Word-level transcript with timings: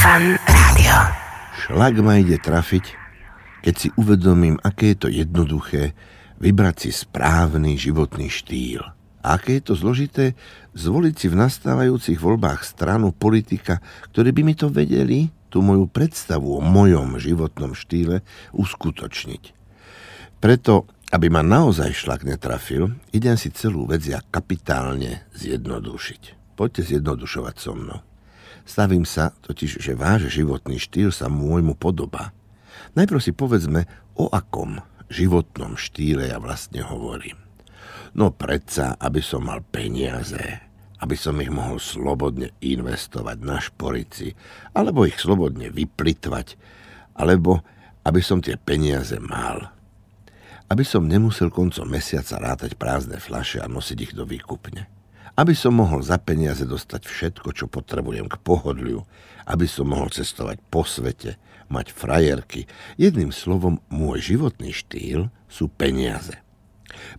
Fan 0.00 0.32
Rádio. 0.48 0.96
Šlak 1.60 2.00
ma 2.00 2.16
ide 2.16 2.40
trafiť, 2.40 2.96
keď 3.60 3.74
si 3.76 3.88
uvedomím, 4.00 4.56
aké 4.64 4.96
je 4.96 4.98
to 5.04 5.08
jednoduché 5.12 5.92
vybrať 6.40 6.88
si 6.88 6.90
správny 7.04 7.76
životný 7.76 8.32
štýl. 8.32 8.80
A 9.20 9.36
aké 9.36 9.60
je 9.60 9.68
to 9.68 9.74
zložité 9.76 10.32
zvoliť 10.72 11.14
si 11.20 11.26
v 11.28 11.36
nastávajúcich 11.44 12.16
voľbách 12.16 12.64
stranu 12.64 13.12
politika, 13.12 13.84
ktorí 14.08 14.32
by 14.32 14.42
mi 14.48 14.56
to 14.56 14.72
vedeli, 14.72 15.28
tú 15.52 15.60
moju 15.60 15.84
predstavu 15.84 16.48
o 16.56 16.64
mojom 16.64 17.20
životnom 17.20 17.76
štýle 17.76 18.24
uskutočniť. 18.56 19.52
Preto, 20.40 20.88
aby 21.12 21.28
ma 21.28 21.44
naozaj 21.44 21.92
šlak 21.92 22.24
netrafil, 22.24 22.96
idem 23.12 23.36
si 23.36 23.52
celú 23.52 23.84
vec 23.84 24.00
ja 24.08 24.24
kapitálne 24.32 25.28
zjednodušiť. 25.36 26.56
Poďte 26.56 26.88
zjednodušovať 26.88 27.56
so 27.60 27.76
mnou. 27.76 28.00
Stavím 28.64 29.02
sa 29.08 29.34
totiž, 29.44 29.82
že 29.82 29.98
váš 29.98 30.30
životný 30.30 30.78
štýl 30.78 31.10
sa 31.10 31.26
môjmu 31.26 31.74
podobá. 31.74 32.30
Najprv 32.94 33.20
si 33.20 33.32
povedzme, 33.34 33.86
o 34.14 34.28
akom 34.30 34.82
životnom 35.10 35.74
štýle 35.74 36.30
ja 36.30 36.38
vlastne 36.38 36.86
hovorím. 36.86 37.36
No 38.14 38.34
predsa, 38.34 38.98
aby 38.98 39.22
som 39.22 39.46
mal 39.46 39.62
peniaze, 39.62 40.62
aby 41.00 41.16
som 41.16 41.38
ich 41.40 41.50
mohol 41.50 41.78
slobodne 41.78 42.52
investovať 42.60 43.38
na 43.40 43.58
šporici, 43.62 44.34
alebo 44.74 45.06
ich 45.06 45.18
slobodne 45.18 45.70
vyplitvať, 45.70 46.58
alebo 47.16 47.62
aby 48.04 48.20
som 48.20 48.42
tie 48.42 48.58
peniaze 48.58 49.16
mal. 49.22 49.72
Aby 50.70 50.86
som 50.86 51.10
nemusel 51.10 51.50
koncom 51.50 51.86
mesiaca 51.86 52.38
rátať 52.38 52.78
prázdne 52.78 53.18
flaše 53.18 53.58
a 53.58 53.66
nosiť 53.66 53.98
ich 54.10 54.12
do 54.14 54.22
výkupne. 54.22 54.86
Aby 55.38 55.54
som 55.54 55.78
mohol 55.78 56.02
za 56.02 56.18
peniaze 56.18 56.66
dostať 56.66 57.06
všetko, 57.06 57.48
čo 57.54 57.66
potrebujem 57.70 58.26
k 58.26 58.40
pohodliu. 58.42 59.06
Aby 59.46 59.66
som 59.70 59.90
mohol 59.90 60.10
cestovať 60.10 60.58
po 60.70 60.82
svete, 60.82 61.38
mať 61.70 61.94
frajerky. 61.94 62.66
Jedným 62.98 63.30
slovom, 63.30 63.78
môj 63.88 64.34
životný 64.34 64.74
štýl 64.74 65.30
sú 65.46 65.70
peniaze. 65.70 66.34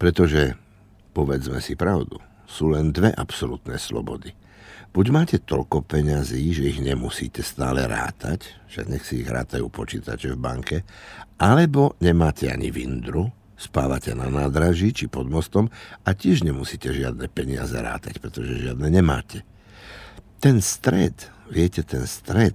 Pretože, 0.00 0.56
povedzme 1.12 1.60
si 1.60 1.76
pravdu, 1.76 2.18
sú 2.48 2.72
len 2.72 2.90
dve 2.90 3.12
absolútne 3.12 3.76
slobody. 3.76 4.32
Buď 4.88 5.06
máte 5.12 5.36
toľko 5.36 5.84
peňazí, 5.84 6.48
že 6.56 6.64
ich 6.72 6.80
nemusíte 6.80 7.44
stále 7.44 7.84
rátať, 7.84 8.56
však 8.72 8.86
nech 8.88 9.04
si 9.04 9.20
ich 9.20 9.28
rátajú 9.28 9.68
počítače 9.68 10.32
v 10.32 10.40
banke, 10.40 10.76
alebo 11.36 11.92
nemáte 12.00 12.48
ani 12.48 12.72
vindru, 12.72 13.28
spávate 13.58 14.14
na 14.14 14.30
nádraží 14.30 14.94
či 14.94 15.10
pod 15.10 15.26
mostom 15.26 15.66
a 16.06 16.14
tiež 16.14 16.46
nemusíte 16.46 16.94
žiadne 16.94 17.26
peniaze 17.26 17.74
rátať, 17.74 18.22
pretože 18.22 18.62
žiadne 18.62 18.86
nemáte. 18.88 19.42
Ten 20.38 20.62
stred, 20.62 21.26
viete, 21.50 21.82
ten 21.82 22.06
stred, 22.06 22.54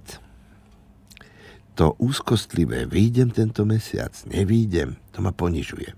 to 1.76 1.92
úzkostlivé, 2.00 2.88
výjdem 2.88 3.28
tento 3.34 3.68
mesiac, 3.68 4.14
nevídem, 4.24 4.96
to 5.12 5.20
ma 5.20 5.34
ponižuje. 5.34 5.92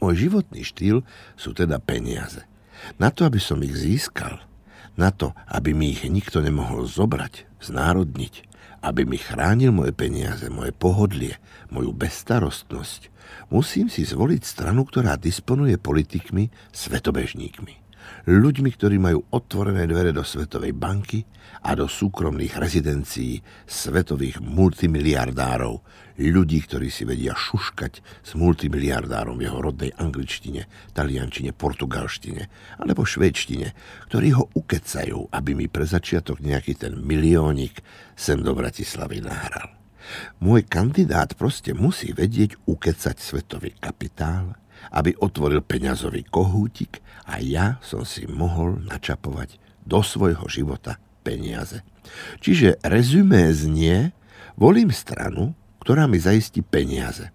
Môj 0.00 0.30
životný 0.30 0.64
štýl 0.64 1.04
sú 1.36 1.52
teda 1.52 1.78
peniaze. 1.78 2.42
Na 2.98 3.14
to, 3.14 3.26
aby 3.26 3.38
som 3.38 3.62
ich 3.62 3.74
získal, 3.74 4.42
na 4.98 5.14
to, 5.14 5.30
aby 5.46 5.74
mi 5.74 5.94
ich 5.94 6.06
nikto 6.06 6.42
nemohol 6.42 6.86
zobrať, 6.86 7.46
znárodniť, 7.62 8.51
aby 8.80 9.04
mi 9.04 9.18
chránil 9.18 9.74
moje 9.74 9.92
peniaze, 9.94 10.46
moje 10.48 10.70
pohodlie, 10.74 11.38
moju 11.70 11.92
bezstarostnosť, 11.92 13.10
musím 13.50 13.90
si 13.90 14.06
zvoliť 14.06 14.42
stranu, 14.42 14.86
ktorá 14.86 15.18
disponuje 15.18 15.78
politikmi, 15.78 16.48
svetobežníkmi 16.72 17.81
ľuďmi, 18.26 18.70
ktorí 18.72 18.96
majú 19.02 19.26
otvorené 19.34 19.84
dvere 19.90 20.14
do 20.14 20.22
Svetovej 20.22 20.72
banky 20.72 21.26
a 21.62 21.74
do 21.74 21.86
súkromných 21.90 22.58
rezidencií 22.58 23.42
svetových 23.66 24.42
multimiliardárov, 24.42 25.74
ľudí, 26.18 26.62
ktorí 26.62 26.92
si 26.92 27.02
vedia 27.02 27.34
šuškať 27.34 27.92
s 28.22 28.30
multimiliardárom 28.38 29.40
v 29.40 29.44
jeho 29.48 29.58
rodnej 29.58 29.90
angličtine, 29.98 30.68
taliančine, 30.94 31.50
portugalštine 31.56 32.42
alebo 32.78 33.02
švédštine, 33.02 33.68
ktorí 34.12 34.28
ho 34.36 34.46
ukecajú, 34.54 35.32
aby 35.34 35.50
mi 35.56 35.66
pre 35.66 35.88
začiatok 35.88 36.38
nejaký 36.44 36.78
ten 36.78 36.94
miliónik 36.94 37.82
sem 38.14 38.38
do 38.38 38.54
Bratislavy 38.54 39.24
nahral. 39.24 39.81
Môj 40.42 40.66
kandidát 40.66 41.32
proste 41.38 41.72
musí 41.76 42.12
vedieť 42.12 42.58
ukecať 42.66 43.16
svetový 43.18 43.76
kapitál, 43.78 44.56
aby 44.90 45.14
otvoril 45.18 45.62
peňazový 45.62 46.26
kohútik 46.26 47.04
a 47.28 47.38
ja 47.38 47.78
som 47.84 48.02
si 48.02 48.26
mohol 48.26 48.82
načapovať 48.82 49.62
do 49.86 50.02
svojho 50.02 50.46
života 50.50 50.98
peniaze. 51.22 51.86
Čiže 52.42 52.82
rezumé 52.82 53.54
znie, 53.54 54.10
volím 54.58 54.90
stranu, 54.90 55.54
ktorá 55.82 56.10
mi 56.10 56.18
zaistí 56.18 56.62
peniaze. 56.62 57.30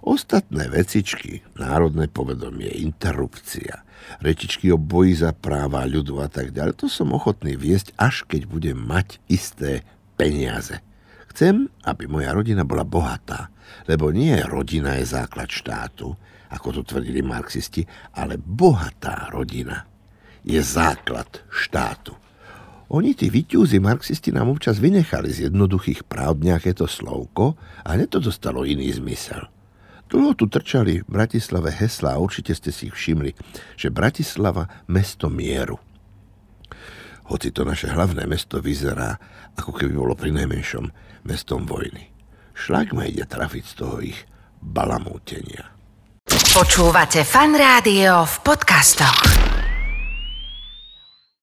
Ostatné 0.00 0.72
vecičky, 0.72 1.44
národné 1.60 2.08
povedomie, 2.08 2.72
interrupcia, 2.80 3.84
rečičky 4.24 4.72
o 4.72 4.80
boji 4.80 5.20
za 5.20 5.36
práva 5.36 5.84
ľudu 5.84 6.24
a 6.24 6.28
tak 6.28 6.56
ďalej, 6.56 6.80
to 6.80 6.86
som 6.88 7.12
ochotný 7.12 7.56
viesť, 7.56 7.92
až 8.00 8.24
keď 8.24 8.48
budem 8.48 8.76
mať 8.80 9.20
isté 9.28 9.84
peniaze. 10.16 10.80
Chcem, 11.34 11.66
aby 11.82 12.06
moja 12.06 12.30
rodina 12.30 12.62
bola 12.62 12.86
bohatá, 12.86 13.50
lebo 13.90 14.14
nie 14.14 14.38
rodina 14.46 14.94
je 15.02 15.18
základ 15.18 15.50
štátu, 15.50 16.14
ako 16.54 16.78
to 16.78 16.82
tvrdili 16.86 17.26
marxisti, 17.26 17.82
ale 18.14 18.38
bohatá 18.38 19.34
rodina 19.34 19.82
je 20.46 20.62
základ 20.62 21.42
štátu. 21.50 22.14
Oni, 22.86 23.18
tí 23.18 23.34
vyťúzi 23.34 23.82
marxisti, 23.82 24.30
nám 24.30 24.54
občas 24.54 24.78
vynechali 24.78 25.26
z 25.26 25.50
jednoduchých 25.50 26.06
práv 26.06 26.38
nejaké 26.38 26.70
to 26.70 26.86
slovko 26.86 27.58
a 27.82 27.98
hneď 27.98 28.14
to 28.14 28.30
dostalo 28.30 28.62
iný 28.62 28.94
zmysel. 28.94 29.50
Dlho 30.06 30.38
tu 30.38 30.46
trčali 30.46 31.02
v 31.02 31.10
Bratislave 31.10 31.74
hesla 31.74 32.14
a 32.14 32.22
určite 32.22 32.54
ste 32.54 32.70
si 32.70 32.86
ich 32.86 32.94
všimli, 32.94 33.34
že 33.74 33.90
Bratislava 33.90 34.70
mesto 34.86 35.26
mieru. 35.26 35.82
Hoci 37.24 37.48
to 37.52 37.64
naše 37.64 37.88
hlavné 37.88 38.28
mesto 38.28 38.60
vyzerá, 38.60 39.16
ako 39.56 39.72
keby 39.72 39.92
bolo 39.96 40.12
pri 40.12 40.32
najmenšom 40.36 40.92
mestom 41.24 41.64
vojny. 41.64 42.12
Šlak 42.54 42.92
ma 42.92 43.08
ide 43.08 43.24
trafiť 43.24 43.64
z 43.64 43.74
toho 43.74 43.96
ich 44.04 44.18
balamútenia. 44.60 45.72
Počúvate 46.54 47.26
fan 47.26 47.56
rádio 47.56 48.24
v 48.24 48.36
podcastoch. 48.46 49.43